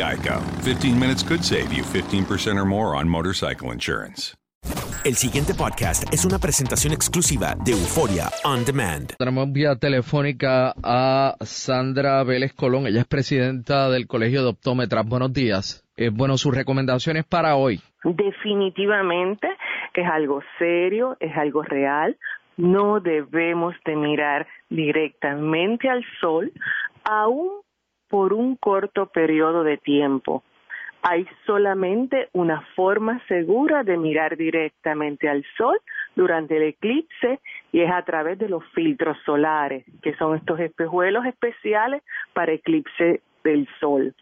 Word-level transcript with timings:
Geico. 0.00 0.40
15 0.64 0.98
minutes 0.98 1.22
could 1.22 1.44
save 1.44 1.72
you 1.72 1.82
15% 1.84 2.56
or 2.56 2.64
more 2.64 2.96
on 2.96 3.06
motorcycle 3.08 3.72
insurance. 3.72 4.34
El 5.04 5.14
siguiente 5.14 5.54
podcast 5.54 6.12
es 6.12 6.26
una 6.26 6.38
presentación 6.38 6.92
exclusiva 6.92 7.54
de 7.64 7.72
Euforia 7.72 8.28
On 8.44 8.64
Demand. 8.66 9.16
Tenemos 9.16 9.50
vía 9.50 9.76
telefónica 9.76 10.74
a 10.82 11.36
Sandra 11.40 12.22
Vélez 12.22 12.52
Colón. 12.52 12.86
Ella 12.86 13.00
es 13.00 13.06
presidenta 13.06 13.88
del 13.88 14.06
Colegio 14.06 14.42
de 14.42 14.50
Optómetras. 14.50 15.06
Buenos 15.06 15.32
días. 15.32 15.86
Eh, 15.96 16.10
bueno, 16.10 16.36
sus 16.36 16.54
recomendaciones 16.54 17.24
para 17.24 17.56
hoy. 17.56 17.80
Definitivamente 18.04 19.48
es 19.94 20.06
algo 20.06 20.42
serio, 20.58 21.16
es 21.20 21.34
algo 21.36 21.62
real. 21.62 22.16
No 22.58 23.00
debemos 23.00 23.74
de 23.86 23.96
mirar 23.96 24.46
directamente 24.68 25.88
al 25.88 26.04
sol, 26.20 26.52
aún 27.04 27.50
por 28.10 28.34
un 28.34 28.56
corto 28.56 29.06
periodo 29.06 29.62
de 29.62 29.78
tiempo. 29.78 30.42
Hay 31.02 31.26
solamente 31.46 32.28
una 32.32 32.60
forma 32.76 33.22
segura 33.26 33.84
de 33.84 33.96
mirar 33.96 34.36
directamente 34.36 35.30
al 35.30 35.46
sol 35.56 35.78
durante 36.14 36.58
el 36.58 36.64
eclipse 36.64 37.40
y 37.72 37.80
es 37.80 37.90
a 37.90 38.02
través 38.02 38.38
de 38.38 38.50
los 38.50 38.62
filtros 38.74 39.16
solares, 39.24 39.86
que 40.02 40.14
son 40.16 40.36
estos 40.36 40.60
espejuelos 40.60 41.24
especiales 41.24 42.02
para 42.34 42.52
eclipse 42.52 43.22
del 43.44 43.66
sol. 43.78 44.14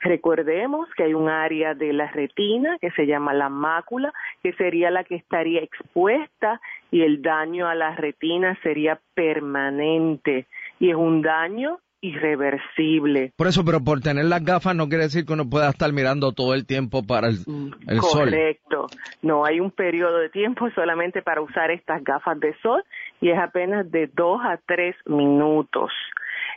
Recordemos 0.00 0.88
que 0.96 1.04
hay 1.04 1.14
un 1.14 1.28
área 1.28 1.74
de 1.74 1.92
la 1.92 2.08
retina 2.08 2.78
que 2.78 2.90
se 2.92 3.06
llama 3.06 3.32
la 3.32 3.48
mácula, 3.48 4.12
que 4.42 4.52
sería 4.52 4.90
la 4.90 5.04
que 5.04 5.16
estaría 5.16 5.60
expuesta 5.60 6.60
y 6.90 7.02
el 7.02 7.22
daño 7.22 7.66
a 7.66 7.74
la 7.74 7.96
retina 7.96 8.56
sería 8.62 9.00
permanente 9.14 10.46
y 10.78 10.90
es 10.90 10.96
un 10.96 11.22
daño 11.22 11.80
irreversible. 12.00 13.32
Por 13.36 13.48
eso, 13.48 13.64
pero 13.64 13.82
por 13.82 14.00
tener 14.00 14.26
las 14.26 14.44
gafas 14.44 14.74
no 14.74 14.88
quiere 14.88 15.04
decir 15.04 15.24
que 15.26 15.32
uno 15.32 15.48
pueda 15.48 15.70
estar 15.70 15.92
mirando 15.92 16.32
todo 16.32 16.54
el 16.54 16.66
tiempo 16.66 17.02
para 17.02 17.28
el, 17.28 17.38
el 17.86 18.00
sol. 18.00 18.30
Correcto. 18.30 18.86
No 19.22 19.44
hay 19.44 19.60
un 19.60 19.70
periodo 19.70 20.18
de 20.18 20.28
tiempo 20.28 20.68
solamente 20.74 21.22
para 21.22 21.40
usar 21.40 21.70
estas 21.70 22.02
gafas 22.04 22.38
de 22.40 22.54
sol 22.62 22.84
y 23.20 23.30
es 23.30 23.38
apenas 23.38 23.90
de 23.90 24.08
dos 24.08 24.40
a 24.42 24.58
tres 24.66 24.94
minutos. 25.06 25.90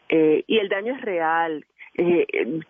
Eh, 0.09 0.43
y 0.47 0.57
el 0.59 0.69
daño 0.69 0.95
es 0.95 1.01
real. 1.01 1.65
Eh, 1.93 2.61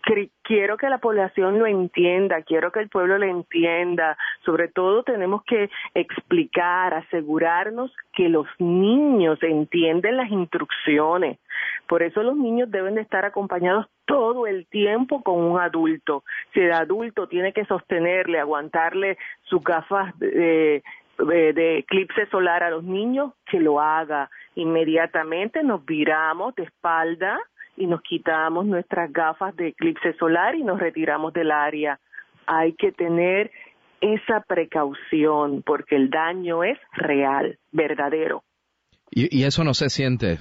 quiero 0.41 0.77
que 0.77 0.89
la 0.89 0.97
población 0.97 1.59
lo 1.59 1.67
entienda, 1.67 2.41
quiero 2.41 2.71
que 2.71 2.79
el 2.79 2.89
pueblo 2.89 3.17
lo 3.19 3.25
entienda. 3.25 4.17
Sobre 4.43 4.67
todo 4.67 5.03
tenemos 5.03 5.43
que 5.43 5.69
explicar, 5.93 6.93
asegurarnos 6.93 7.95
que 8.13 8.29
los 8.29 8.47
niños 8.57 9.37
entienden 9.43 10.17
las 10.17 10.31
instrucciones. 10.31 11.37
Por 11.87 12.01
eso 12.01 12.23
los 12.23 12.35
niños 12.35 12.71
deben 12.71 12.95
de 12.95 13.01
estar 13.01 13.23
acompañados 13.25 13.87
todo 14.05 14.47
el 14.47 14.65
tiempo 14.67 15.21
con 15.21 15.39
un 15.39 15.59
adulto. 15.59 16.23
Si 16.53 16.59
el 16.59 16.73
adulto 16.73 17.27
tiene 17.27 17.53
que 17.53 17.65
sostenerle, 17.65 18.39
aguantarle 18.39 19.17
sus 19.43 19.63
gafas 19.63 20.17
de, 20.17 20.83
de 21.19 21.77
eclipse 21.77 22.25
solar 22.27 22.63
a 22.63 22.71
los 22.71 22.83
niños, 22.83 23.33
que 23.45 23.59
lo 23.59 23.79
haga. 23.79 24.31
Inmediatamente 24.55 25.63
nos 25.63 25.85
viramos 25.85 26.55
de 26.55 26.63
espalda 26.63 27.39
y 27.77 27.87
nos 27.87 28.01
quitamos 28.01 28.65
nuestras 28.65 29.11
gafas 29.11 29.55
de 29.55 29.69
eclipse 29.69 30.13
solar 30.13 30.55
y 30.55 30.63
nos 30.63 30.79
retiramos 30.79 31.33
del 31.33 31.51
área. 31.51 31.99
Hay 32.45 32.73
que 32.73 32.91
tener 32.91 33.51
esa 34.01 34.41
precaución 34.41 35.63
porque 35.63 35.95
el 35.95 36.09
daño 36.09 36.63
es 36.63 36.77
real, 36.93 37.57
verdadero. 37.71 38.43
Y, 39.09 39.35
y 39.35 39.43
eso 39.43 39.63
no 39.63 39.73
se 39.73 39.89
siente. 39.89 40.39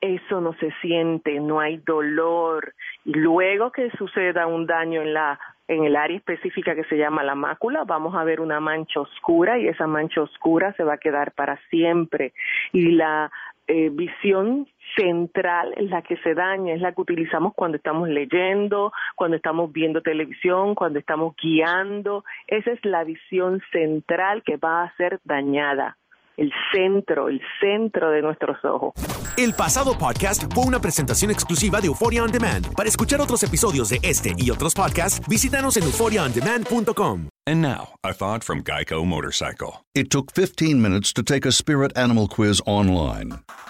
Eso 0.00 0.40
no 0.40 0.52
se 0.54 0.72
siente, 0.80 1.38
no 1.40 1.60
hay 1.60 1.78
dolor. 1.78 2.74
Y 3.04 3.12
luego 3.12 3.70
que 3.70 3.90
suceda 3.92 4.46
un 4.46 4.66
daño 4.66 5.00
en 5.02 5.14
la 5.14 5.38
en 5.68 5.84
el 5.84 5.96
área 5.96 6.16
específica 6.16 6.74
que 6.74 6.84
se 6.84 6.96
llama 6.96 7.22
la 7.22 7.34
mácula, 7.34 7.84
vamos 7.84 8.14
a 8.14 8.24
ver 8.24 8.40
una 8.40 8.60
mancha 8.60 9.00
oscura 9.00 9.58
y 9.58 9.68
esa 9.68 9.86
mancha 9.86 10.20
oscura 10.20 10.74
se 10.74 10.84
va 10.84 10.94
a 10.94 10.98
quedar 10.98 11.32
para 11.32 11.58
siempre. 11.70 12.32
Y 12.72 12.90
la 12.92 13.30
eh, 13.68 13.88
visión 13.90 14.66
central 14.96 15.74
es 15.76 15.90
la 15.90 16.02
que 16.02 16.16
se 16.18 16.34
daña, 16.34 16.74
es 16.74 16.80
la 16.80 16.92
que 16.92 17.00
utilizamos 17.00 17.52
cuando 17.54 17.76
estamos 17.76 18.08
leyendo, 18.08 18.92
cuando 19.16 19.36
estamos 19.36 19.72
viendo 19.72 20.02
televisión, 20.02 20.74
cuando 20.74 20.98
estamos 20.98 21.34
guiando. 21.40 22.24
Esa 22.46 22.72
es 22.72 22.84
la 22.84 23.04
visión 23.04 23.60
central 23.72 24.42
que 24.44 24.56
va 24.56 24.84
a 24.84 24.96
ser 24.96 25.20
dañada. 25.24 25.96
El 26.36 26.50
centro, 26.72 27.28
el 27.28 27.42
centro 27.60 28.10
de 28.10 28.22
nuestros 28.22 28.64
ojos. 28.64 28.94
El 29.36 29.52
pasado 29.52 29.96
podcast 29.98 30.50
fue 30.52 30.64
una 30.64 30.80
presentación 30.80 31.30
exclusiva 31.30 31.80
de 31.80 31.88
Euphoria 31.88 32.22
On 32.24 32.32
Demand. 32.32 32.74
Para 32.74 32.88
escuchar 32.88 33.20
otros 33.20 33.42
episodios 33.42 33.90
de 33.90 33.98
este 34.02 34.32
y 34.38 34.50
otros 34.50 34.74
podcasts, 34.74 35.20
visítanos 35.28 35.76
en 35.76 35.84
euphoriaondemand.com. 35.84 37.28
And 37.46 37.60
now, 37.60 37.94
a 38.04 38.12
thought 38.12 38.44
from 38.44 38.62
Geico 38.62 39.04
Motorcycle. 39.04 39.84
It 39.94 40.10
took 40.10 40.32
15 40.32 40.80
minutes 40.80 41.12
to 41.14 41.22
take 41.22 41.44
a 41.44 41.52
spirit 41.52 41.92
animal 41.96 42.28
quiz 42.28 42.60
online. 42.66 43.40